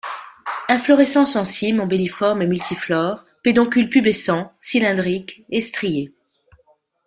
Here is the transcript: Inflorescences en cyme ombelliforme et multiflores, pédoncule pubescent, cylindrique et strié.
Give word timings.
Inflorescences 0.67 1.35
en 1.35 1.43
cyme 1.43 1.79
ombelliforme 1.79 2.41
et 2.41 2.47
multiflores, 2.47 3.23
pédoncule 3.43 3.87
pubescent, 3.87 4.51
cylindrique 4.59 5.45
et 5.51 5.61
strié. 5.61 6.11